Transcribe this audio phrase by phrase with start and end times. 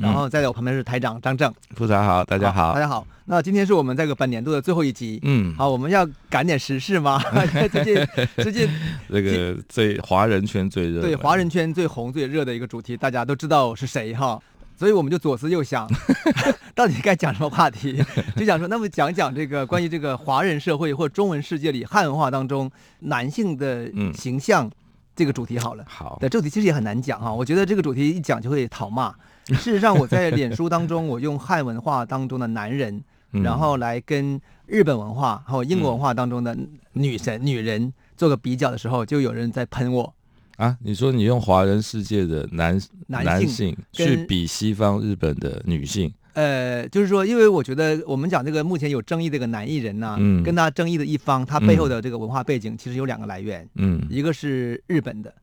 [0.00, 3.06] 然后在我旁边是台长张正，副长好，大家好，好，大家好。
[3.26, 7.22] 那今天是我们这个本年度的最后一集，嗯，好，我们要赶点时事吗？
[7.70, 8.68] 最近最近
[9.10, 14.40] 这个最华人圈最热，对，华人圈最红最热的一个主题，大家都知道是谁哈，
[14.76, 15.86] 所以我们就左思右想，
[16.74, 18.02] 到底该讲什么话题？
[18.34, 22.70] 就想说，那么讲讲这个关于这个华人社会或中文世界里汉文化当中
[23.00, 24.70] 男性的形象
[25.14, 25.84] 这个主题好了。
[25.86, 29.14] 好，对，这主题其实也很难讲哈，我觉得这个主题一讲就会讨骂。
[29.58, 36.56] 事实上，我在脸书当中，我用汉文化当中的男人，然后来跟日本文化还有英国文化当中的
[36.92, 40.14] 女神、女人做个比较的时候，就有人在喷我
[40.58, 40.76] 啊！
[40.80, 46.12] 你说你用华人世界的男男性去比西方日本的女性？
[46.34, 55.34] 呃，就是说，因为我觉得我们讲这个目前有争议这个男艺人呢，嗯，跟他争议的一方，他背后的这个文化背景其实有两个来源，嗯，一个是日本的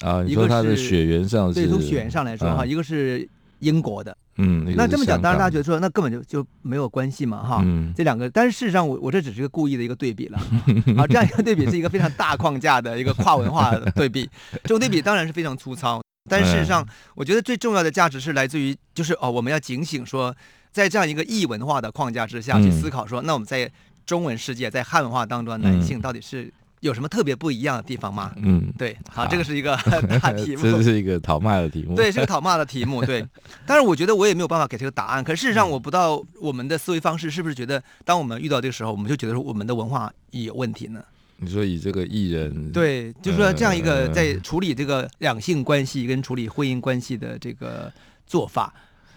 [0.00, 3.28] 啊，一个是他的血缘上，对，从血缘上来说哈，一个是。
[3.64, 10.38] 英国的，嗯，那这么讲，当然大家觉得说，那根本就就没有关系嘛，哈，嗯、这两个，但是事实上我，我我这只是个故意的一个对比了，
[10.98, 14.28] 啊，这样一个对比是一个非常大框架的一个跨文化的对比，
[14.62, 20.34] 这种对比当然是非常粗糙，但事实上，我觉得最重要的价值是来自于，就是哦，我们要警醒说，
[20.70, 23.70] 在这样一个异文化的框架之下去思考说，那我们在
[24.04, 26.52] 中文世界，在汉文化当中，男性到底是。
[26.84, 28.30] 有什么特别不一样的地方吗？
[28.36, 29.74] 嗯，对，好，这个是一个
[30.20, 33.26] 大题目，这是一个讨骂的题目，对，是个 讨骂的题目，对。
[33.66, 35.24] 但是我觉得我也没有办法给这个答案。
[35.24, 41.02] 可是事实上，我不知道我们的思维方式是不是觉得，当我们遇到这个时候，我们就觉得说我们的文化也有问题呢？
[41.38, 47.90] 你说以这个艺人，对，就是说这样一个在处理这个两性关系跟处理婚姻关系的这个
[48.26, 48.74] 做法，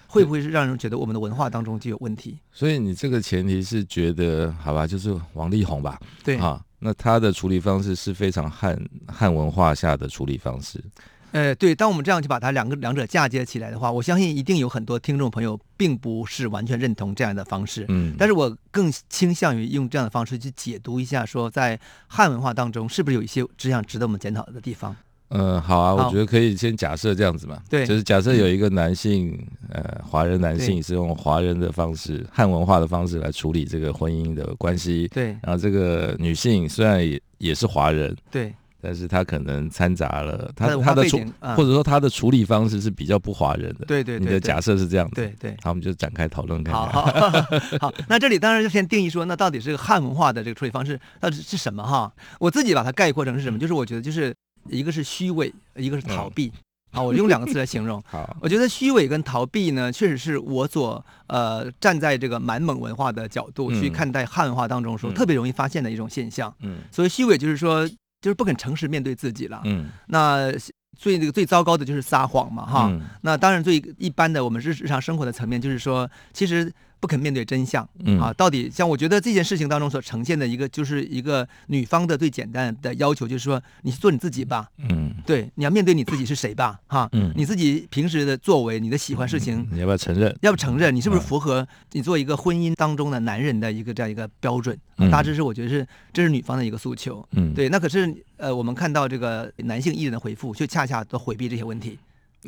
[0.08, 2.40] 会不会是让人觉得我们的文化当中就有问题？
[2.54, 6.00] 所以你这个前提是觉得，好吧，就是王力宏吧？
[6.24, 6.64] 对啊。
[6.80, 10.84] 那他的处理方式是非常汉汉文化下的处理方式。
[11.32, 17.86] 呃，对，当我们这样去把它两个两者嫁接起来的话，我相信一定有很多听众朋友并不是完全认同这样的方式。
[17.90, 21.78] 嗯，但是我更倾向于用这样的方式去解读一下，说在
[22.08, 24.96] 汉文化当中是不是有一些这样值得我们检讨的地方。
[25.30, 29.38] 嗯，好啊，我觉得可以先假设这样子嘛，对，就是假设有一个男性，
[29.70, 46.90] 呃，华人男性是用华人的方式、汉文化的方式来处理这个婚姻的关系，对，然后这个女性虽然也也是华人，对，但是她可能掺杂了她她的处，或者说她的处理方式是比较不华人的，对对，你的假设是这样子，对对，好，我们就展开讨论看看。
[46.90, 47.02] 好，
[47.82, 52.10] 好，那这里当然就先定义说，那到底是个汉文化的这个处理方式到底是什么哈？
[52.40, 54.34] 我自己把它概括成是什么，就是我觉得就是。
[54.70, 56.52] 一个是虚伪，一个是逃避。
[56.92, 58.02] 好，我用两个词来形容。
[58.08, 66.52] 好，我觉得虚伪跟逃避呢，确实是我所呃站在这个满蒙文化的角度去看待汉文化当中说特别容易发现的一种现象。
[66.62, 69.62] 嗯，所以虚伪就是说就是不肯诚实面对自己了。
[69.66, 70.50] 嗯，那
[70.98, 72.92] 最那个最糟糕的就是撒谎嘛，哈。
[73.22, 76.74] 那当然最一般的我们日日常生活的层面就是说，其实。
[77.00, 90.36] 不肯面对真相，嗯啊，到底像我觉得这件事情当中所呈现的一个，就是一个女方的最简单的要求，就是说你做你自己吧，嗯，对，你要面对你自己是谁吧，哈，嗯，你自己平时的作为，你的喜欢事情，你要不要承认？
[90.42, 90.96] 要不承认？
[90.96, 94.76] 你是不是符合你做一个婚姻当中的男人的一个这样一个标准？
[94.98, 102.00] 嗯，大致是我觉得是这是女方的一个诉求，嗯，对，那可是呃，我们看到这个男性艺人的回复，却恰恰都回避这些问题。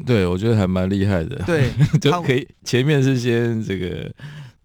[0.06, 1.36] 对，我觉得还蛮厉害的。
[1.46, 4.10] 对， 就可以前面是先这个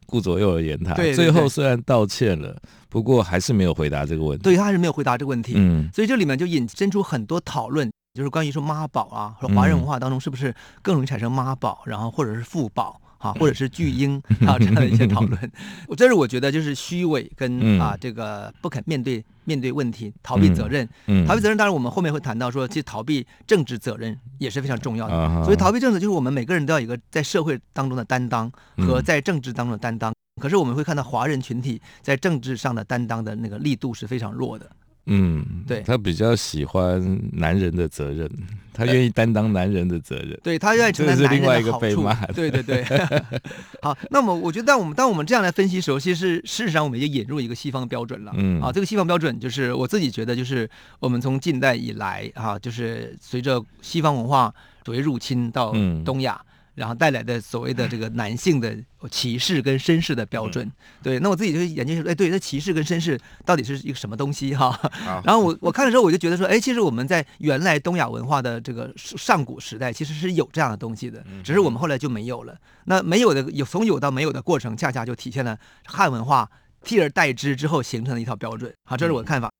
[0.06, 2.56] 顾左右而言他，最后虽然道歉了，
[2.88, 4.44] 不过还是没有回答这个问题。
[4.44, 5.54] 对，他还是没有回答这个问题。
[5.56, 13.00] 嗯，所以这里面就引申出很多讨论，就是关于说妈宝啊，说华人文化当中是不是更容易产生妈宝，然后或者是父宝。
[13.18, 15.52] 啊，或者是巨婴啊，这样的一些讨论，
[15.88, 20.86] 我这是我觉得就是虚伪跟啊这个不肯面对面对问题，逃避责任，
[21.26, 21.56] 逃避责任。
[21.56, 25.42] 当然我们后面会谈到说，其实逃避政治责任也是非常重要的。
[25.42, 30.12] 所以逃避政治就是我们每个人都要有一个在社会当中的担当和在政治当中的担当。
[30.38, 34.70] 可是我们会看到华人群体在政治上的担当的那个力度是非常弱的。
[35.06, 38.30] 嗯，对，他比较喜欢男人的责任，
[38.72, 42.08] 他愿意担当男人的责任，呃、对他愿意承担男人的好处。
[42.34, 42.84] 对对对。
[43.82, 48.32] 好，那么我觉得，当我们当我们这样来分析的时候，其实事实上我们也引入一个西方标准了。
[48.36, 50.68] 嗯，啊，这个西方标准就是我自己觉得，就是
[51.00, 54.54] 我们从近代以来啊，就是随着西方文化
[54.84, 55.74] 所谓入侵到
[56.04, 56.40] 东亚。
[56.40, 58.76] 嗯然后带来的所谓的这个男性的
[59.10, 60.70] 歧视跟绅士的标准，
[61.02, 64.78] 对，那我自己就研究说，哎，对，那歧视跟绅士到底是一个什么东西哈？
[65.24, 72.56] 然后我我看的时候，我就觉得说，哎，其实我们在原来东亚文化的这个上古时代，其实是有这样的东西的，只是我们后来就没有了。
[72.86, 76.50] 那没有的有从有到没有的过程，恰恰就体现了汉文化
[76.82, 78.72] 替而代之之后形成的一套标准。
[78.84, 79.50] 好，这是我的看法。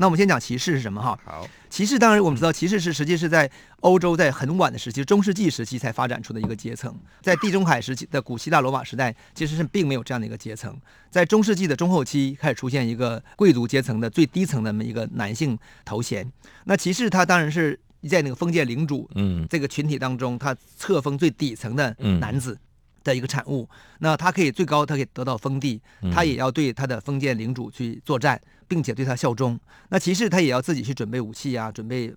[0.00, 1.18] 那我们先讲骑士是什么哈？
[1.26, 3.48] 好，骑士当然我们知道，骑士是实际是在
[3.80, 6.98] 欧洲在很晚的时期，中世纪时期才发展出的一个阶层。
[7.20, 10.74] 在地中海时期的古希腊罗马时代，其实是并没有这样的一个阶层。
[11.10, 16.26] 在中世纪的中后期开始出现一个贵族阶层的最低层的那么一个男性头衔。
[16.64, 22.54] 那骑士他当然是在那个封建领主嗯这个群体当中，他册封最底层的男子。
[22.54, 22.58] 嗯
[23.02, 23.68] 的一个产物，
[24.00, 25.80] 那他可以最高，他可以得到封地，
[26.12, 29.58] 他也要对他的封建领主去作战，并且对他效忠。
[29.88, 32.12] 那骑士他也要自己去准备武器啊，准备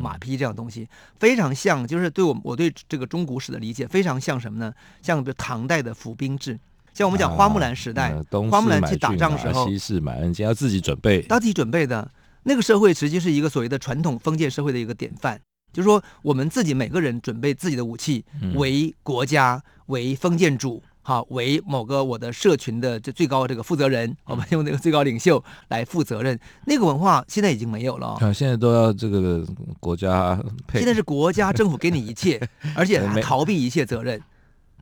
[0.00, 0.88] 马匹这样东西，
[1.18, 4.72] 非常像，就是对我我对这个中古史的理解非常像什么呢？
[5.02, 6.58] 像比如唐代的府兵制，
[6.94, 12.10] 像我们讲花木兰时代，啊嗯、花木兰去打仗的时候，西市买恩要自己准备，要自己准备的
[12.44, 15.40] 那个社会，实际是一个所谓的传统封建社会的一个典范。
[15.72, 18.24] 就是说，我们自己每个人准备自己的武器，
[18.54, 26.38] 为国家、为封建主，哈，为某个我的社群的这最高这个负责人，我们用那个最高领袖来负责任。
[26.66, 28.16] 那个文化现在已经没有了。
[28.20, 29.46] 啊，现在都要这个
[29.78, 30.80] 国家配。
[30.80, 32.40] 现在是国家政府给你一切，
[32.74, 34.20] 而且还逃避一切责任。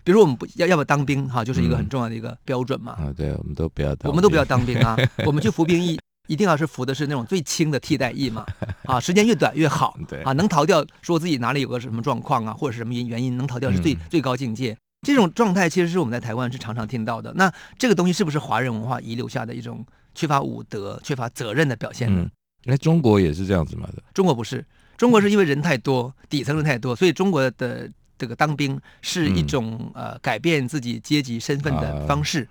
[0.02, 2.92] 比如我们不要要不要当兵，哈，就是一个很重要的一个标准嘛。
[2.92, 4.96] 啊，对，我们都不要当，我们都不要当兵啊，
[5.26, 5.98] 我们去服兵役。
[6.26, 8.44] 一定要是服的是那种最轻的替代役嘛，
[8.84, 14.76] 啊，时间越短越好，对啊，能逃掉说自己哪里有个什么状况啊，或者是什么原原因能逃掉是最、嗯、最高境界。
[15.06, 17.32] 这种状态其实是我们在台湾是常常听到的。
[17.34, 22.22] 那这个东西是不是华人文化遗留下的一种缺乏武德、缺乏责任的表现呢？
[22.22, 22.30] 嗯，
[22.64, 24.02] 那中国也是这样子嘛的？
[24.12, 24.64] 中国不是，
[24.96, 27.88] 中国是因为人太多，底层人太多，所以中国的
[28.18, 32.48] 这个当兵是一种、嗯、呃改变自己阶级身份的方式，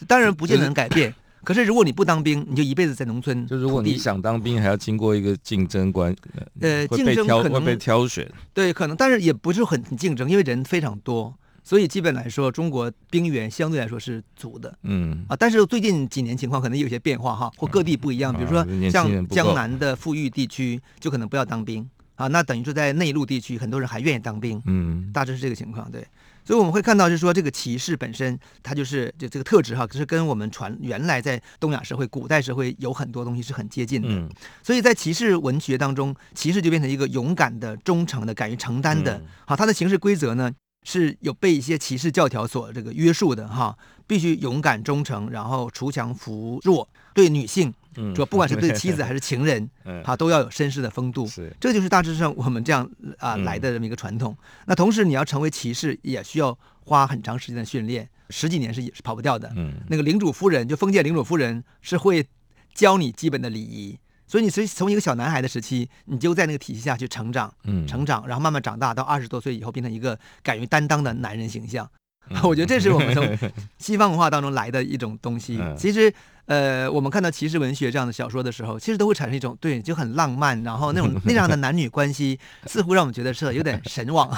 [0.00, 1.14] 啊、当然不见得能改变。
[1.44, 3.46] 可是，如果你不当兵，你就一辈子在农村。
[3.46, 6.14] 就如果你想当兵，还要经过一个竞争关，
[6.60, 8.28] 呃，竞争可能会被挑选。
[8.52, 11.32] 对，可能，但是也不是很很竞争，因为人非常多，
[11.62, 14.76] 所以基本来说，中国兵源相对来说是足的。
[14.82, 18.34] 嗯啊，但是最近几年情况可能有些变化哈，或各地不一样。
[18.34, 24.62] 比如说像江南的富裕地区，就可能不要当兵啊，那等于说在内陆地区，很多人还愿意当兵。
[24.66, 26.06] 嗯，大致是这个情况，对。
[26.46, 34.08] 所以我们会看到，就是说这个歧视本身，它就是就这个特质哈，可是跟我们传原来在东亚社会、古代社会有很多东西是很接近的。
[34.10, 34.28] 嗯，
[34.62, 39.20] 所以在歧视文学当中，歧视就变成一个勇敢的、忠诚的、敢于承担的。
[39.46, 40.52] 好，它的形式规则呢
[40.82, 43.74] 是有被一些歧视教条所这个约束的哈，
[44.06, 47.72] 必须勇敢忠诚，然后锄强扶弱，对女性。
[47.96, 51.26] 嗯，说不管是对妻子 还是情人，嗯，他都要有绅士的风度。
[51.26, 52.88] 是，这就是大致上我们这样
[53.18, 54.36] 啊来的这么一个传统。
[54.66, 59.52] 那同时你要成为骑士，也需要花很长时间的训练，十几年是也是跑不掉的。
[59.56, 62.26] 嗯，那个领主夫人，就封建领主夫人是会
[62.74, 71.88] 教你基本的礼仪，所以你从从一个小男孩的时期，你就在那个体系下去成长，嗯，成长，然后慢慢长大，到二十多岁以后变成一个敢于担当的男人形象。
[72.42, 73.38] 我觉得这是我们从
[73.78, 75.60] 西方文化当中来的一种东西。
[75.76, 76.12] 其实，
[76.46, 84.30] 呃，我们看到骑士文学这样的小说的时候，其实都会产生一种对，就很浪漫，然后那种 那样的男女关系，似乎让我们觉得是有点神往。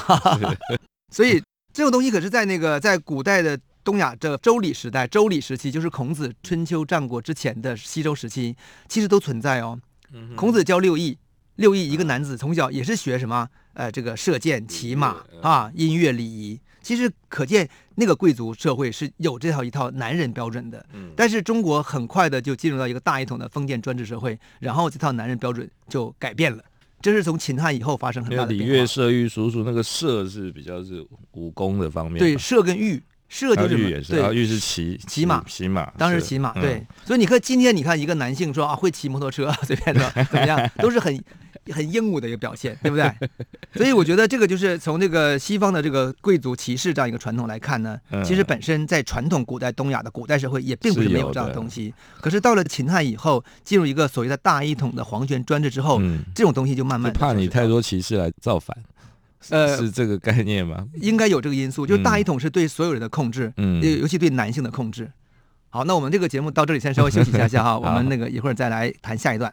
[1.15, 8.57] 所以，这种东西可是在那个在古代的东亚这周礼时代，周礼时期，就是孔子春秋战国之前的西周时期，
[8.89, 9.79] 其实都存在哦。
[10.35, 11.17] 孔子教六艺，
[11.57, 13.49] 六艺一个男子从小也是学什么？
[13.75, 16.59] 呃，这个射箭、骑马啊，音乐、礼仪。
[16.87, 20.87] 其实可见，那个贵族社会是有这套一套男人标准的。
[20.93, 26.63] 嗯，但是中国很快的就进入到一个大一统的封建专制社会，然后这套男人标准就改变了。
[27.03, 28.67] 这是从秦汉以后发生很大的变化。
[28.67, 32.21] 礼乐射御书书，那个射是比较是武功的方面。
[32.21, 36.53] 对，射跟御，射就是御也是，对，御是骑骑马，骑马，当时骑马。
[36.53, 41.21] 对，所以你看今天你看一个男性说啊会骑摩托车随便的怎么样，都是很。
[41.73, 43.13] 很英武的一个表现， 对不对？
[43.75, 51.93] 所以我觉得这个就是从这个西方的这个贵族骑士这样一个传统来看呢，其实本身在传统古代东亚的古代社会也并不是没有这样的东西。
[52.21, 56.01] 可是到了秦汉以后，进入一个所谓的大一统的皇权专制之后，
[56.35, 58.77] 这种东西就慢慢怕你太多骑士来造反，
[59.51, 60.87] 呃，是这个概念吗？
[61.01, 65.11] 应该有这个因素，就是大一统是对所有人的控制，嗯，尤其对男性的控制。
[65.69, 69.53] 好，那我们这个节目到这里先稍微休息一下下哈， 我们那个一会儿再来谈下一段。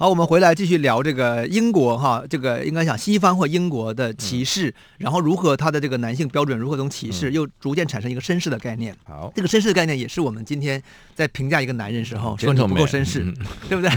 [0.00, 8.96] 好，我们回来继续聊这个英国哈，这个应该讲西方或英国的歧视，嗯、然后如何他的这个男性标准如何从歧视又逐渐产生一个绅士的概念。
[9.04, 10.80] 好，这个绅士的概念也是我们今天
[11.16, 13.24] 在评价一个男人时候说你不够绅士，
[13.68, 13.90] 对不对？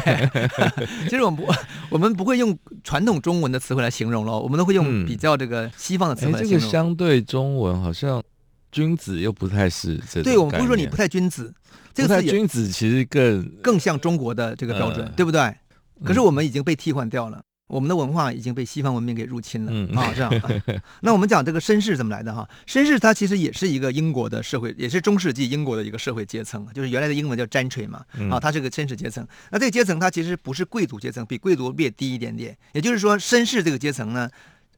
[1.08, 1.54] 其实我们不，
[1.92, 6.60] 我们不会用传统中文的词汇来形容了，我们都会用比较这个西方的词汇来形容。
[6.60, 8.20] 这个相对中文好像
[8.72, 10.02] 君子又不太是。
[10.24, 11.54] 对，我们不是说你不太君子，
[11.94, 15.54] 这个词君子其实更更像中国的这个标准，呃、对不对？
[16.04, 20.12] 可是我们已经被替换掉了，嗯、我们的文化已经被西方文明给入侵了、嗯、啊！
[20.16, 20.32] 这样，
[21.02, 22.48] 那我们讲这个绅士怎么来的哈？
[22.68, 29.26] 绅士他其实也是一个英国的社会，也是中世纪英国的一个社会阶层，就是原来的英文叫 gentry 嘛，啊，他是个绅士阶层。
[29.52, 32.58] 那这个阶层它其实不是贵族阶层，比贵族略低一点点。
[32.74, 34.30] 也就是说，绅士这个阶层呢。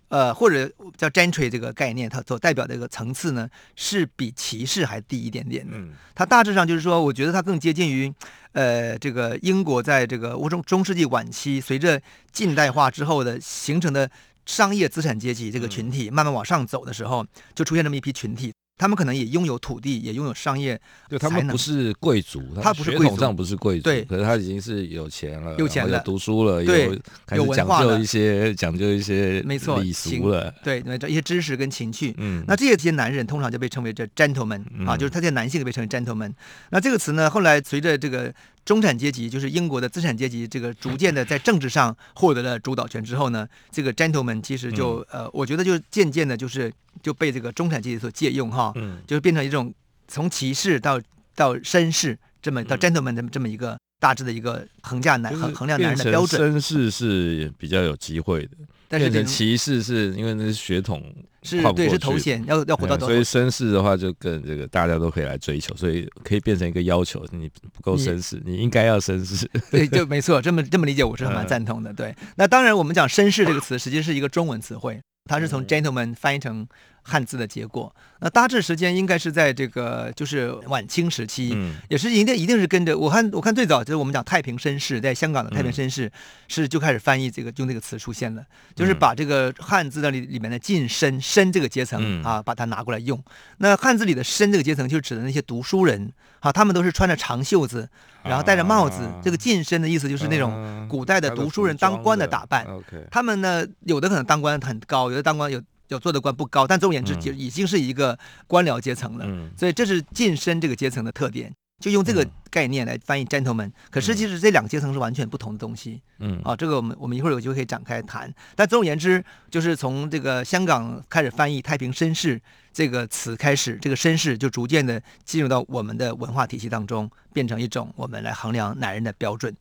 [0.10, 5.76] 呃，或者叫 gentry 这个概念，它所代表的一个层次呢，是比骑士还低一点点的。
[6.14, 8.14] 它大致上就是说，我觉得它更接近于，
[8.52, 12.00] 呃，这个英国在这个中中世纪晚期，随着
[12.32, 14.10] 近代化之后的形成的
[14.46, 18.54] 商业资产阶级这个群体慢慢往上走的时候，就出现这么一批群体。
[18.78, 27.00] 他们可能也拥有土地，也拥有商业，就，他们不是贵族，他不是贵族，血统上不是贵族，对，可是他已经是有钱了，有钱了，读书了，对，
[27.36, 36.34] 有讲究一些，讲究一些，没错，礼俗了，对，那一些知识跟情趣，嗯，那这些这些男人通常就被称为这 gentleman 啊，就是他这些男性被称为 gentleman。
[36.70, 38.34] 那这个词呢，后来随着这个。
[38.66, 49.74] 中产阶级就是英国的资产阶级，这个逐渐的在政治上获得了主导权之后呢，这个 gentleman 其实就、嗯、呃，我觉得就渐渐的，就是就被这个中产阶级所借用哈，嗯，就是变成一种
[50.08, 51.02] 从骑士到
[51.36, 56.54] 到绅士这么到 gentleman 这么这么一个大致的一个衡价男衡衡量男人的标准。
[56.54, 58.52] 绅士是比较有机会的，
[59.00, 61.02] 但是歧视是因为那是血统。
[61.46, 63.08] 是对，是头衔，要要回到头、嗯。
[63.08, 69.46] 所以绅士的话，就跟这个大家都可以来追求，所以可以变成一个要求：你不够绅士，你，你应该要绅士。
[69.70, 71.94] 对，就没错，这么这么理解，我是蛮赞同的。
[71.94, 76.66] 对，那当然，我们讲绅士这个词，实际是一个中文词汇，它是从 gentleman 翻译成。
[77.04, 86.10] 汉字的结果，那大致时间应该是在这个就是晚清时期，嗯、也是一定一定是跟着我看我看最早就是我们讲太平绅士，在香港的太平绅士
[86.48, 88.44] 是就开始翻译这个用这个词出现了，
[88.74, 93.22] 就是把这个汉字的里里面的近绅绅这个阶层啊，把它拿过来用。
[93.58, 97.90] 那汉字里的绅这个阶层就指的那些读书人啊，他们都是穿着长袖子，
[98.24, 102.66] 然后戴着帽子，这个近身的意思就是那种古代的读书人当官的打扮。
[103.12, 105.62] 他们呢，有的可能当官很高，有的当官有。
[105.90, 109.26] 有做的官不高，但总而言之就已经是一个官僚阶层了。
[109.28, 113.72] 嗯、所以这是晋升这个阶层的特点，就用这个概念来翻译 gentleman。
[113.92, 116.02] 可是其实这两个阶层是完全不同的东西。
[116.20, 118.34] 嗯，啊，这个我们我们一会儿有机会可以展开谈。
[118.56, 129.54] 但总而言之，就是从这个香港开始翻译太平绅士这个词开始，这个绅士就逐渐的进入到我们的文化体系当中，变成一种我们来衡量男人的标准。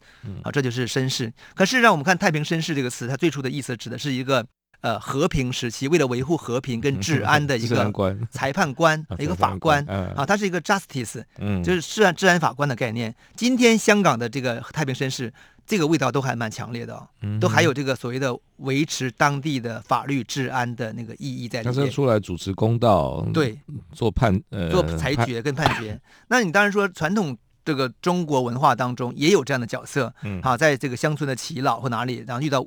[0.42, 1.32] 啊，这就是绅士。
[1.54, 4.46] 可事实上我们看太平绅士这个词，它最初的意思指的是一个。
[4.82, 7.90] 呃，和平时期为了维护和平跟治安 的一个
[8.30, 11.22] 裁判官，一个法官啊，他是一个 justice，
[11.62, 13.14] 就是治安治安法官的概念。
[13.36, 15.32] 今天香港的这个太平绅士，
[15.64, 17.06] 这个味道都还蛮强烈的哦，
[17.40, 21.74] 都还有这个所谓的维持当地的法律治安的那个意义在里面。
[21.74, 23.56] 他是出来主持公道，对，
[23.92, 25.96] 做判呃做裁决跟判决。
[26.26, 30.12] 那你当然说传统这个中国文化当中也有这样的角色，
[30.42, 32.66] 好，在这个乡村的耆老或哪里，然后遇到。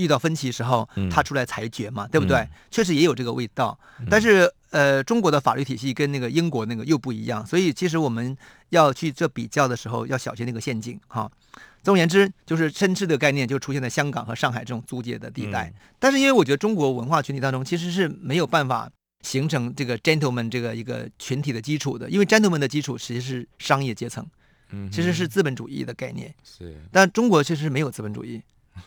[0.00, 2.46] 遇到分歧时候，他出来裁决嘛，嗯、对不对？
[2.70, 3.78] 确实也有这个味道。
[3.98, 8.36] 嗯、但是，呃，中国的法律体系跟那个英国那个又不一样，所以其实我们
[8.70, 11.30] 要去这比较的时候，要小心那个陷阱哈。
[11.82, 15.66] 总而言之，就是绅士的概念就出现在香港和上海这种租界的地带。
[15.68, 18.90] 嗯、但是，因为我觉得中国文化群体当中其实是没有办法
[19.22, 24.26] 形成这个 gentleman 这个一个群体的基础的，因为 gentleman 的基础其实是商业阶层，
[24.70, 26.34] 嗯，其实是资本主义的概念。
[26.44, 28.42] 是，但中国其实没有资本主义。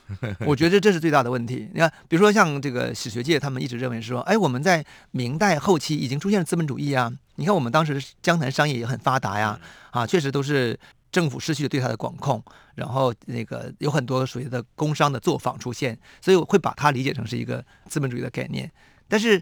[0.45, 1.69] 我觉得这是最大的问题。
[1.73, 7.11] 你看，比如说像这个史学界，他们一直认为说，哎，我们在明代后期已经出现了资本主义啊。
[7.35, 9.59] 你看，我们当时江南商业也很发达呀，
[9.91, 10.79] 啊，确实都是
[11.11, 12.43] 政府失去了对它的管控，
[12.75, 18.71] 然后那个有很多所谓的工商的作坊出现，所以我会把它理解成是一个资本主义的概念。
[19.07, 19.41] 但是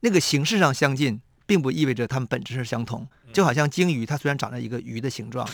[0.00, 3.06] 那个形式上相近，并不意味着它们本质是相同。
[3.32, 5.48] 就好像鲸鱼，它虽然长了一个鱼的形状。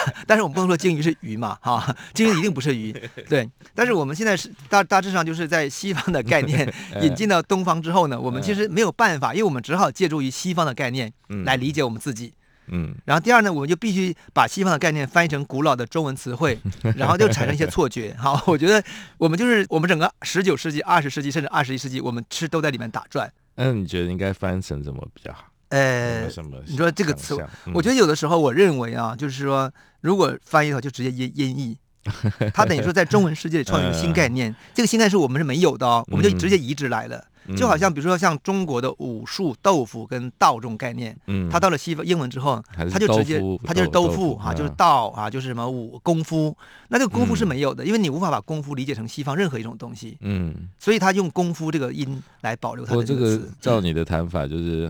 [0.26, 2.92] 但是我们不能说鲸鱼是鱼嘛，哈，鲸鱼一定不是鱼，
[3.28, 3.48] 对。
[3.74, 6.72] 但是我们现在是大大致上就是在西方的概念
[7.02, 11.12] 引进到东方之后呢，我们其实没有办法，因为我们只好借助于西方的概念
[11.44, 12.32] 来理解我们自己。
[12.68, 12.94] 嗯。
[13.04, 16.58] 然后第二呢，我们就必须把西方的概念翻译成古老的中文词汇，
[16.96, 18.14] 然后就产生一些错觉。
[18.18, 18.82] 好，我觉得
[19.18, 23.30] 我们就是我们整个十九世纪、二十世纪甚至二十一世纪，我们其实都在里面打转。
[23.56, 25.44] 那你觉得应该翻成什么比较好？
[25.72, 26.28] 呃，
[26.66, 27.34] 你说这个词，
[27.66, 31.78] 嗯、我觉得有的时候我认为啊，就是说，如果翻译的话，就直接音音译，
[32.52, 37.24] 它等于说在中文世界里创造一个新概念，这个新概念是我们是没有的哦，我们就直接移植来了。
[37.56, 46.56] 就好像比如说像中国的武术、豆腐跟道这种概念，嗯，它到了西方英文之后，它就直接它就是豆腐啊，就是道啊，就是什么武功夫。
[46.86, 53.52] 那这个功夫是没有的，因为你无法把功夫理解成西方任何一种东西，嗯，所以他用功夫这个音来保留它的这个词。
[53.60, 54.88] 照你的谈法，就是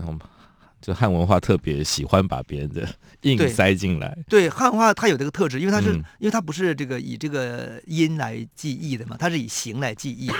[0.85, 2.85] 就汉文化特别喜欢把别人的
[3.21, 4.17] 硬塞进来。
[4.27, 10.35] 对，汉文化它有这个特质，因为它是因为它不是这个以这个音来记忆的嘛，它是以形来记忆的。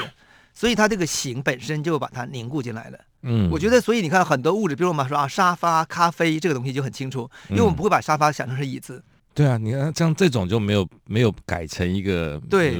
[0.53, 2.99] 所以它这个形本身就把它凝固进来了。
[3.21, 8.97] 嗯，我觉得，所以你看很多物质，比如我们说啊，沙发、咖啡这个东西就很清楚，因为我们不会把沙发想成是椅子。
[8.97, 12.75] 嗯、对啊，你看像这种就没有没有改成一个对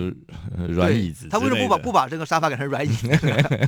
[0.67, 1.29] 软椅子。
[1.29, 3.07] 他为什么不把不把这个沙发改成软椅子，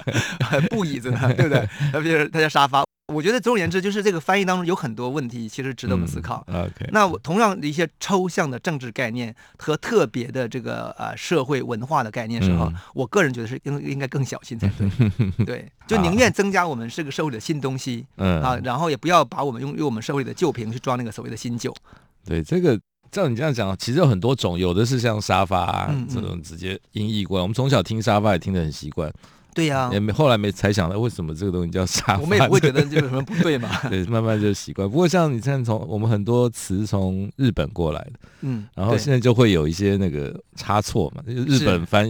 [0.70, 1.34] 布椅子呢？
[1.34, 1.66] 对不对？
[1.94, 2.84] 他就是他叫沙发。
[3.14, 6.44] 我觉得总而言之，就是这个翻译当中有很多问题，其实值得我们思考。
[6.48, 14.90] 嗯、OK，那我同样的一些抽象的政治概念和特别的这个呃社会文化的概念时候，嗯、我个人觉得是应应该更小心才对。
[15.46, 21.72] 对，就宁愿增加我们这个社会的新东西，嗯啊，然后也不要把我们用用我们社会的旧瓶去装那个所谓的新酒。
[22.26, 22.80] 对，这个
[23.12, 29.14] 照你这样讲，其实有很多种，有的是像沙发、啊这种直接音译过来，我们从小听沙发也听得很习惯。
[29.56, 33.70] 对呀、啊，也没后来没才想到为什么这个东西叫沙发，我们也不会觉得这有什么不对嘛。
[33.90, 34.88] 对，慢慢就习惯。
[34.88, 42.06] 不过像你现在从我们很多词从日本过来的，嗯，然后现在就会有一些那个差错嘛，就是日本翻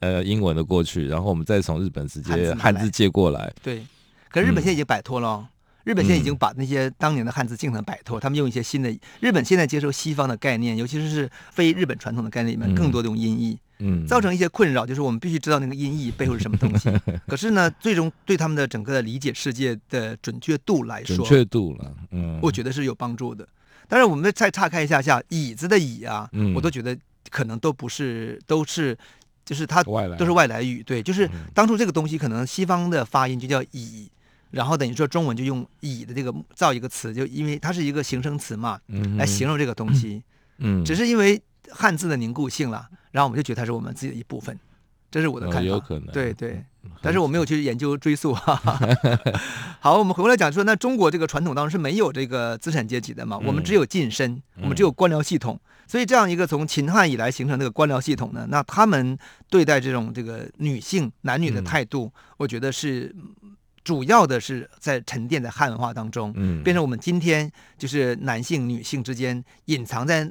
[0.00, 3.50] 呃英文的过去，然后我们再从日本直接汉字借过来。
[3.62, 3.82] 对，
[4.28, 5.48] 可是日本现在已经摆脱了、哦，嗯、
[5.84, 8.94] 日本现在已经把那些当年的汉字尽可能摆脱，他们用一些新的。
[9.20, 13.52] 日本现在接受西方的概念，尤其是是非日本传统的概念里面，更多的用音译。
[13.52, 16.90] 嗯嗯，造成一些困扰，就是我们必须知道那个音译背后是什么东西。
[17.26, 23.46] 可是呢，最终对他们的整个的理解世界的准确度来说，准确度了，嗯，我觉得是有帮助的。
[23.88, 26.96] 但是，我们再岔开一下下，椅子的椅啊，嗯，我都觉得
[27.28, 28.96] 可能都不是，都是，
[29.44, 30.82] 就是它都是外来语。
[30.82, 34.08] 对，就是当初这个东西可能西方的发音就叫椅，
[34.50, 38.78] 然后等于说中文就用椅的这个造一个词，就因为它是一个形声词嘛，
[39.16, 40.22] 来形容这个东西。
[40.58, 41.40] 嗯，只是因为。
[41.72, 44.58] 汉字的凝固性了，然后我们就觉得它是我们自己的一部分，
[45.10, 45.62] 这是我的看法。
[45.62, 46.64] 有可能，对对，
[47.02, 48.34] 但是我没有去研究追溯。
[49.80, 53.38] 好，我们回过来讲说，那中国这个传统当中是没有这个资产阶级的嘛？
[53.38, 55.58] 我们只有晋升，我们只有官僚系统。
[55.86, 63.12] 所以这样一个从秦汉以来形成这个官僚系统呢，那他们对待这种这个女性男女的态度，我觉得是
[63.82, 70.30] 主要的是在沉淀在汉文化当中，变成我们今天就是男性女性之间隐藏在。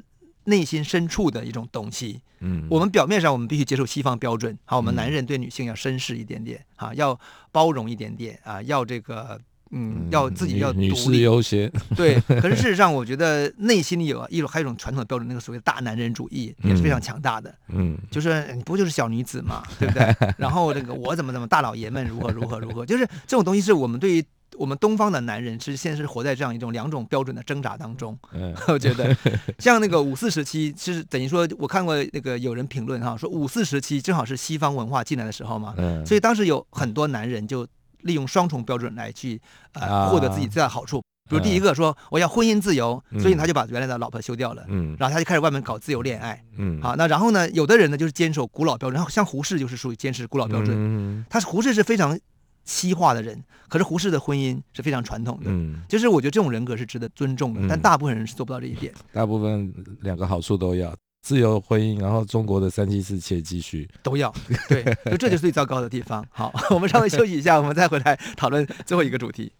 [0.50, 7.18] 内心深处的一种东西，嗯，我们表面上我们必须接受西方标准，好，我们男人对女性要绅士一点点，啊，要
[7.50, 12.20] 包容一点点，啊，要这个，嗯，要自己要独立，女士优先，对。
[12.26, 20.14] 可是事实上，我觉得内心里有一种还有一种传统的标准，那个所谓大男人主义也是非常强大的，嗯，就是你不就是小女子嘛，对不对？
[20.36, 24.24] 然后这个我怎么怎么大老爷们如何如何如何，就是这种东西是我们对于。
[24.56, 28.18] 我们东方的男人是现在是活在这样一种两种标准的挣扎当中。
[28.32, 29.16] 嗯，我觉得
[29.58, 35.74] 像那个五四时期，其实等于说，我看过那个有人评论哈，说五四时期正好是西方文化进来的时候嘛。
[35.78, 37.66] 嗯，所以当时有很多男人就
[38.02, 39.40] 利用双重标准来去
[39.74, 41.02] 呃获得自己最大的好处。
[41.28, 44.64] 比如第一个说我要婚姻自由，所以他就把原来的老婆休掉了。
[44.68, 46.42] 嗯，然后他就开始外面搞自由恋爱。
[46.58, 50.74] 嗯，好，那然后呢，有的人呢就是坚守古老标准，像胡适就是属于坚持古老标准。
[50.76, 52.18] 嗯，他是胡适是非常。
[52.64, 58.92] 西化的人，可是胡适的婚姻是非常传统的，嗯，就是我觉得这种人格是值得尊重的，嗯、但大部分人是做不到这一点。
[59.12, 64.32] 大部分两个好处都要，自由婚姻，然后中国的三妻四妾继续都要，
[64.68, 66.24] 对，就这就是最糟糕的地方。
[66.30, 69.52] 好， 我们稍微休息一下，我们再回来讨论最后一个主题。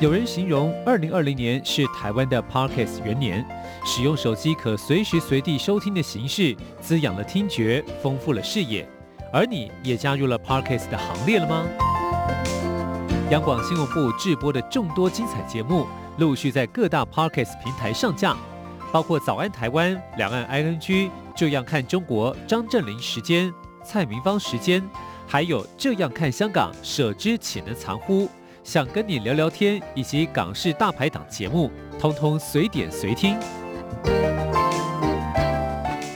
[0.00, 3.46] 有人形容二零二零年是台湾的 Podcast 元年，
[3.84, 8.88] 使用手机可随时随地收听的形式，滋养了听觉，丰富了视野。
[9.32, 11.66] 而你也加入了 Parkes 的行列了吗？
[13.30, 15.86] 央广新闻部制播的众多精彩节目，
[16.18, 18.36] 陆续在各大 Parkes 平台上架，
[18.90, 20.80] 包括《早安台湾》、《两岸 ING》、
[21.36, 23.52] 《这样看中国》、张振林时间、
[23.84, 24.82] 蔡明芳时间，
[25.28, 28.28] 还有这样看香港，舍之岂能藏乎？
[28.64, 33.38] 想跟你聊聊天，以及港式大排档节目，通通随点随听。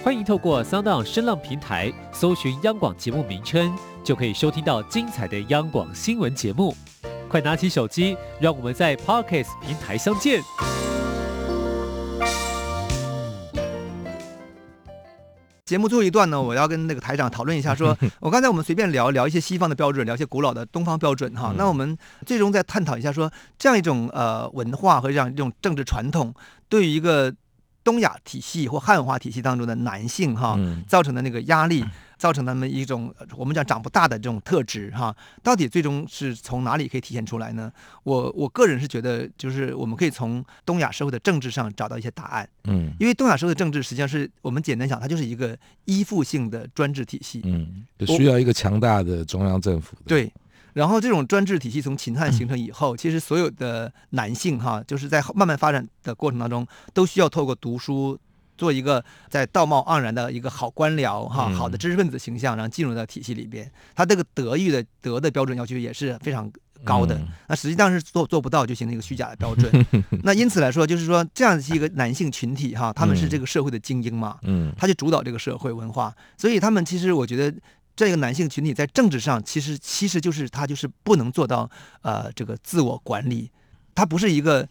[0.05, 6.77] 欢迎透过 SoundOn 声浪平台搜寻央广节目名称，就可以收听到精彩的央广新闻节目。
[7.27, 10.43] 快拿起手机，让我们在 Podcast 平台相见。
[15.65, 21.55] 节目最后一段呢，我要跟那个台长讨论一下说，说 我刚才我们随便聊聊一些西方的标准，聊一些古老的东方标准哈。
[21.57, 26.35] 那我们最终再探讨一下说，这样一种呃文化和这样一种政治传统，
[26.69, 27.35] 对于一个
[27.85, 31.85] 东亚体系或汉文化体系当中的男性哈，造成的那个压力。
[32.17, 37.71] 造成他们一种我们讲长不大的这种特质哈，到底最终是从哪里可以体现出来呢？
[38.05, 42.49] 我我个人是觉得，就是我们可以从东亚社会的政治上找到一些答案。
[42.65, 47.43] 嗯，因为东亚社会的政治实际上是我们简单讲，它就是一个依附性的专制体系。
[47.45, 49.95] 嗯，就需要一个强大的中央政府。
[50.07, 50.33] 对，
[50.75, 58.19] 然后这种专制体系从秦汉形成以后，其实所有的男性哈，就是在慢慢发展的过程当中，都需要透过读书。
[58.57, 66.49] 做一个在道貌岸然的一个好官僚哈，好的知识分子形象，然后进入到体系里边，他这个德育的德的标准要求也是非常
[66.85, 67.21] 高的。
[67.49, 69.85] 那实际上是做做不到，就形成一个虚假的标准。
[70.23, 77.53] 那因此来说，就是说这样是一个男性群体哈，他们是这个社会的精英嘛，嗯，他就主导这个社会文化，所以他们其实我觉得
[77.97, 81.71] 这个男性群体在政治上其实其实就是他就是不能做到
[82.03, 83.51] 呃这个自我管理，
[83.95, 84.69] 他不是一个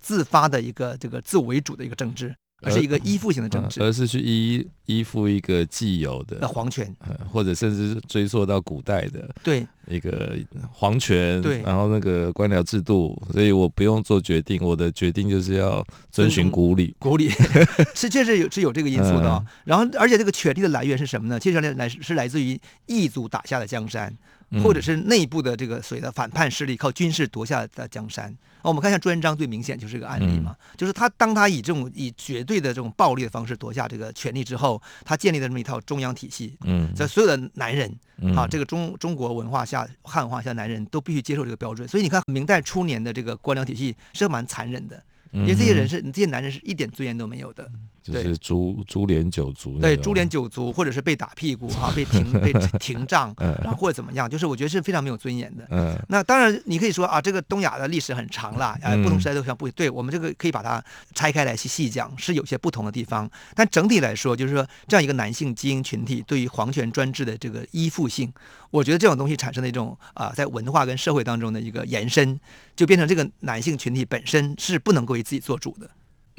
[0.00, 2.34] 自发的一个这个自我为主的一个政治。
[2.62, 6.94] 而是一个依附型的政治，而是去依依附一个既有的皇权，
[7.30, 10.36] 或者甚至是追溯到古代的对一个
[10.70, 17.30] 皇权，对，然后那个官僚制度，所以我不用做决定，我的决定就是要遵循古礼，古礼
[17.94, 19.44] 是确实有是有这个因素的，哦。
[19.64, 21.40] 然后，而且这个权力的来源是什么呢？
[21.40, 24.14] 其实来来是来自于异族打下的江山。
[24.62, 28.36] 或者是内部的这个所谓的反叛势力靠军事夺下的江山。
[28.62, 36.56] 我们看一下朱元璋最明显就是一个案例嘛，就是他当他以这种以绝对的这种暴力的方式夺下这个权力之后，他建立的这么一套中央体系。
[36.62, 37.90] 嗯，在所有的男人
[38.36, 41.86] 啊，这个中中国文化下汉文化下男人都必须接受这个标准。
[41.88, 47.70] 所以你看明代初年的这个官僚体系是蛮残忍的，因为这些人是这些男人是一点尊严都没有的。
[48.02, 55.66] 就是株株连九族，对，株连九族，或者是被打屁股哈，被停被 停杖，然后或者怎么样，就是我觉得是非常没有尊严的。
[55.70, 60.82] 嗯，那当然你可以说啊，这个东亚的历史很长了，啊，不同时代都像不对，我们这个可以把它
[61.14, 63.30] 拆开来细细讲，是有些不同的地方。
[63.54, 68.32] 但整体来说，就是说这样一个男性精英群体对于皇权专制的这个依附性，
[68.70, 72.40] 我觉得这种东西产生的一种啊，在文化跟社会当中的一个延伸，
[72.74, 75.88] 就变成这个男性群体本身是不能够为自己做主的。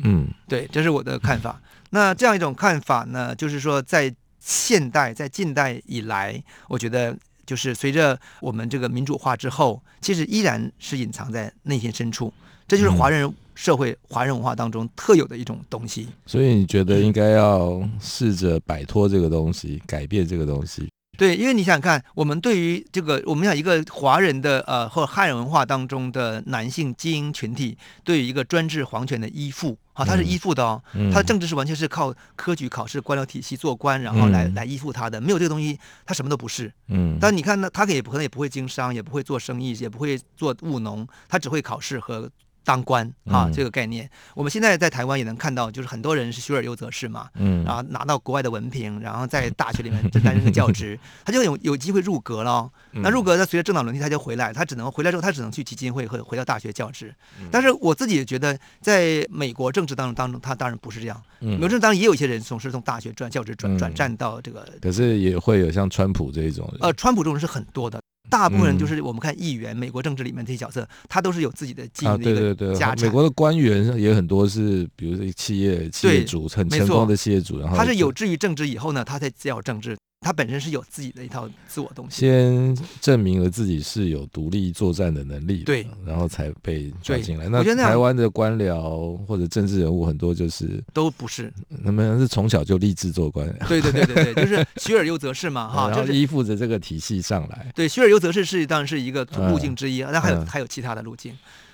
[0.03, 1.61] 嗯，对，这是我的看法。
[1.91, 12.33] 那这样一种看法呢，就是说，在现代、在近代以来，我觉得就是随着我们这个民主化之后，其实依然是隐藏在内心深处。
[12.67, 16.07] 这就是华人社会、华人文化当中特有的一种东西。
[16.25, 20.89] 所以你觉得应该要试着摆脱这个东西，改变这个东西。
[21.15, 36.73] 对，因为你想想看，我们对于这个，我们讲一个华人的呃，或者汉人文化当中的男性精英群体，对于一个专制皇权的依附，啊，他是依附的哦，嗯、他的政治是完全是靠科举考试、官僚体系做官，然后来、嗯、来依附他的，没有这个东西，他什么都不是。
[36.87, 42.29] 嗯，但你看呢，他可以可能也不会经商，也不会做生意，也不会做务农，他只会考试和。
[42.63, 52.69] 当官啊，这个概念，我们现在在台湾也能看到，就是很多人是学而优则仕嘛，嗯，然后拿到国外的文凭，然后在大学里面担任个教职， 他就有有机会入阁了。
[52.91, 57.13] 那入阁，他随着政党轮替，他就回来，他只能回来之后，他只能去基金会和回到大学教职。
[57.51, 61.21] 但是我自己也觉得，在美国政治当中当中，他当然不是这样。
[61.39, 66.71] 美国政治当然也有一些人总是从大学转教职转转战到这个，可是也会有像川普这一种。
[66.79, 67.99] 呃，川普这种人是很多的。
[68.29, 72.91] 大部分人就是我们看议员，嗯、美国政治里面这些角色，他都是有自己的经营的一个家产。
[72.91, 79.97] 啊、对对对，美国的官员也很多是，比如说企业企业主，很成功的企业主，然后他是有志于政治以后呢，他才叫政治。
[80.23, 87.49] 他本身是有自己的一套自我东西，先证明了自己是有独立作战的能力，对，然后才被抓进来。
[87.49, 93.47] 那台湾的官僚或者政治人物很多就是都不是，他们是从小就立志做官。
[93.67, 97.71] 对对对对对， 就是学而优则仕嘛，哈， 就是依附着这个体系上来。
[97.75, 101.33] 对，学而优则仕是当然是一个路径之一，那还有还有其他的路径。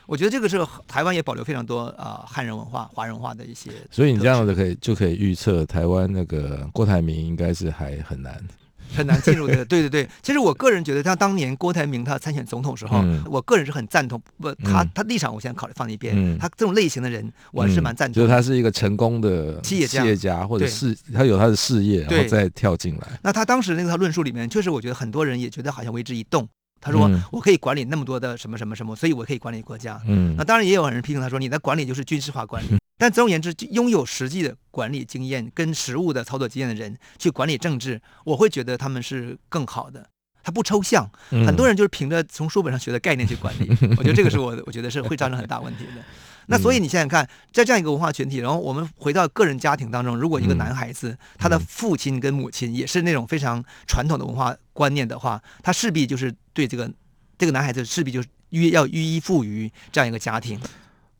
[0.09, 8.35] 我觉得这个是台湾也保留非常多啊、呃、汉人文化、华人化的一些，所以你这样子可以就可以预测台湾那个郭台铭应该是还很难。
[8.91, 9.63] 很难进入的。
[9.65, 14.19] 对对对，其实我个人觉得，像当年郭台铭他参选总统时候，嗯、我个人是很赞同。
[14.39, 16.15] 不，他他立场我现在考虑放一边。
[16.17, 18.15] 嗯、他这种类型的人，我还是蛮赞同、嗯。
[18.15, 23.07] 就是他是一个成功的企业家，企业家或者是他有他的事业，然后再跳进来。
[23.21, 26.49] 那他当时那个他论述里面，确实我觉得很多人也觉得好像为之一动。
[26.81, 32.77] 他说：“我可以管理那么多的什么什么什么，所以我可以管理国家。”嗯，那当然也有人批评他说：“你的管理就是军事化管理。
[32.97, 40.09] ”但总而言之，拥有实际的管理经验跟实务的操作经验的人去管理政治，我会觉得他们是更好的。
[40.41, 46.01] 他不抽象，很多人就是凭着从书本上学的概念去管理， 我觉得这个是我我觉得是会造成很大问题的。
[46.51, 56.91] 那所以你想想看，在这样一个文化群体，然后我们回到个人家庭当中，如果一个男孩子他的父亲跟母亲也是那种非常传统的文化观念的话，他势必就是对这个
[57.37, 60.59] 这个男孩子势必就是依要依附于这样一个家庭。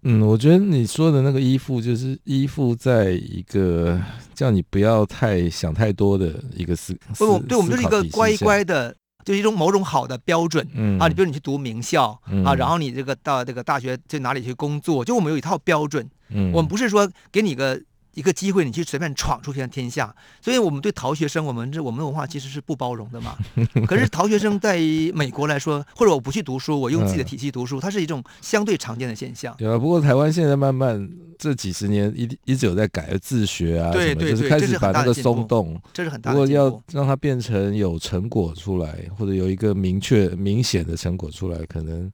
[0.01, 4.01] 嗯，我觉得你说的那个依附，就是依附在一个
[4.33, 6.97] 叫你不要太想太多的一个思。
[7.17, 8.95] 不，对我们就是一个乖乖的。
[9.25, 17.81] 就是一种某种好的标准、嗯、啊，你比如你去读名校、嗯、啊，然后你这个到这个大学去哪里去工作，就我们有一套标准，嗯、我们不是说给你个。
[18.13, 23.37] 一个机会，你去随便闯出片天下，所以我们对逃学生，我们这我们的文化其实是不包容的嘛。
[23.87, 24.77] 可是逃学生在
[25.13, 29.55] 美国来说，或者我不去读书，我用自己的体系读书，它是一种相对常见的现象。
[29.57, 36.31] 对啊，不过台湾现在慢慢这几十年一一直有在改自学啊，对对对，就是开始把那个松动，这是很大。
[36.31, 42.11] 如果要让它变成有成果出来，或者有一个明确明显的成果出来，可能。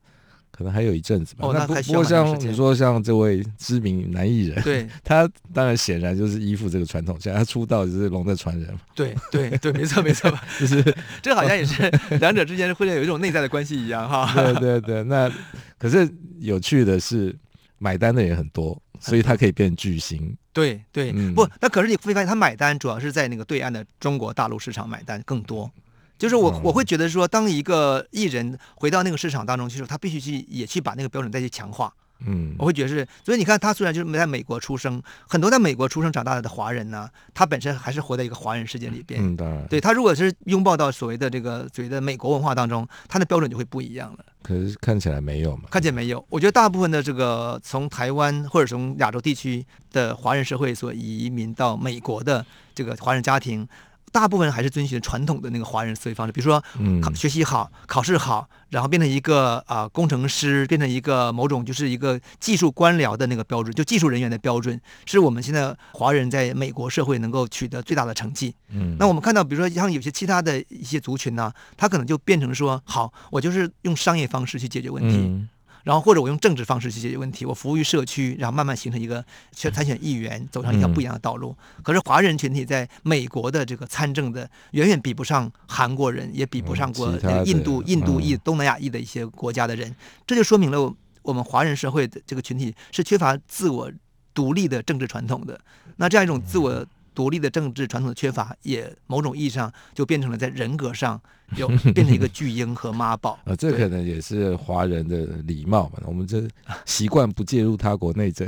[0.56, 1.46] 可能还有一阵子吧。
[1.46, 8.80] 哦，那不不过像你说，像这位知名男艺人，对， 他当然显然就是依附这个传统，像他出道就是龙的传人嘛。
[8.94, 10.32] 对对对，没错没错？
[10.58, 10.82] 就是
[11.22, 14.32] 这好像也是两者之间会有一种内在的关系一样哈。
[14.34, 15.30] 对对对，那
[15.78, 17.36] 可是有趣的是，
[17.78, 20.36] 买单的也很多，所以他可以变巨星。
[20.52, 25.70] 对对，嗯、不，那可是你会发现，他买单主要是在那个对岸的中国大陆市场买单更多。
[26.18, 31.92] 就是我我会觉得说，当一个艺人回到那个市场当中去时候，他必须去也去把那个标准再去强化。
[32.26, 39.22] 嗯，我会觉得是，所以你看，他虽然就是没在美国出生，很多在美国出生长大的华人呢，他本身还是活在一个华人世界里边。
[39.22, 39.66] 嗯，当然。
[39.68, 44.24] 对，他如果是拥抱到所谓的这个所谓的美国文化当中，他的标准就会不一样了。
[44.42, 45.64] 可是看起来没有嘛？
[45.70, 46.24] 看起来没有。
[46.30, 52.42] 我觉得大部分的这个从台湾或者从亚洲地区的华人社会所移民到美国的
[52.74, 53.68] 这个华人家庭。
[54.16, 56.64] 大部分还是遵循传统的那个华人思维方式，比如说，
[57.02, 68.54] 考学习好，考试好，然后变成一个啊、呃、工程师，变成一个某种就是一个技术官僚的那个标准，就技术人员的标准，是我们现在华人在美国社会能够取得最大的成绩。
[68.70, 75.16] 嗯，那我们看到，比如说像有些其他的一些族群呢，他可能就变成说，好，我就是用商业方式去解决问题。
[75.18, 75.46] 嗯
[75.86, 81.56] 然后或者我用政治方式去解决问题，我服务于社区，然后慢慢形成一个参选议员，走上一条不一样的道路。
[81.76, 89.94] 嗯、可是华人群体在美国的这个参政的远远比不上韩国人，也比不上过印度、印度裔、东南亚裔的一些国家的人。
[90.26, 93.88] 这就说明了我们华人社会的这个群体是缺乏自我
[94.34, 95.60] 独立的政治传统的。
[95.98, 96.84] 那这样一种自我
[97.16, 101.18] 独立的政治传统的缺乏，也某种意义上就变成了在人格上
[101.56, 103.38] 有 变成一个巨婴和妈宝。
[103.46, 105.98] 呃，这可能也是华人的礼貌嘛。
[106.04, 106.46] 我们这
[106.84, 108.46] 习惯不介入他国内政，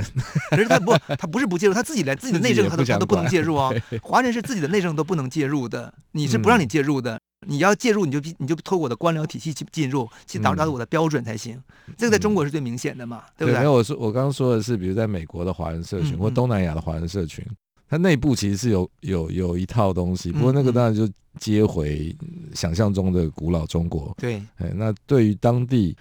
[0.50, 3.74] 可是他不，他不是不介入，他自己连 自己的内政他都他都不能介入哦。
[4.02, 7.16] 华人是自己的内政都不能介入的，你是不让你介入的。
[7.16, 11.56] 嗯、你要介入，你就你就透过我的官僚体系去进入，去达到我的标准才行。
[11.86, 13.60] 嗯、这个在中国是最明显的嘛，对不对？
[13.60, 17.42] 没有，我说我刚刚说的是，比如在美国的华人社群、嗯、或东南亚的华人社群。
[17.88, 22.14] 它内部其实是有有有一套东西，不过那个当然就接回
[22.54, 24.14] 想象中的古老中国。
[24.18, 25.96] 对，哎，那对于当地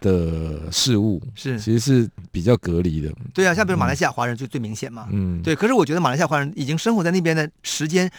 [0.00, 3.12] 的事物是其实是比较隔离的。
[3.34, 5.08] 对啊，像比如马来西亚华人就最明显嘛。
[5.10, 5.54] 嗯，对。
[5.54, 8.10] 可是我觉得马来西亚华人已经生活在那边的时间，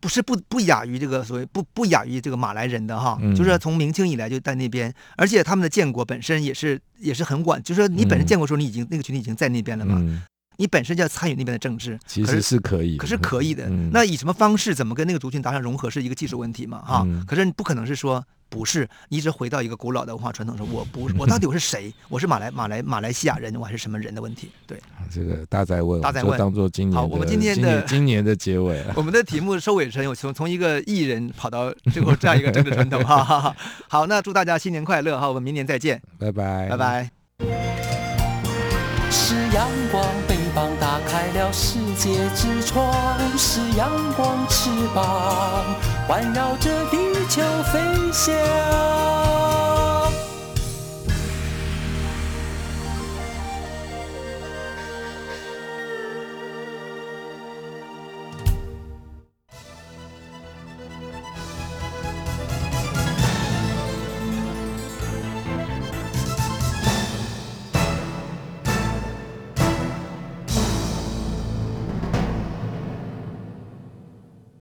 [0.00, 9.96] 不是不不亚于这个所谓不不亚于这个马来人的哈，嗯、就是从明清以来就在那边，而且他们的建国本身也是也是很晚，就是说你本身建国时候你已经、嗯、那个群体已经在那边了嘛。
[9.98, 10.22] 嗯
[10.62, 13.66] 你本身就要参与那边的政治，其实是可以，可是可以的。
[13.68, 16.80] 嗯、那以什么方式，怎么跟那个族群达成融合，是一个技术问题嘛？
[16.86, 21.92] 哈、嗯，可是你不可能是说不是，你一直回到一个古老的文化传统说，我不， 我到底我是谁？
[22.08, 24.52] 我是马来马来马来西亚人，我还是什么人的问题？
[24.64, 24.80] 对，
[25.12, 33.56] 这个大哉问，大哉问，当做今年好，我们今天的今年的结尾，我们的题目收尾成有从从一个艺人跑到最后这样一个政治传统，哈哈哈。
[33.88, 37.10] 好，那祝大家新年快乐哈，我们明年再见，拜拜，拜拜。
[39.10, 40.31] 是阳光。
[41.52, 42.82] 世界之窗，
[43.36, 45.04] 是阳光翅膀
[46.08, 46.96] 环绕着地
[47.28, 47.78] 球飞
[48.10, 49.71] 翔。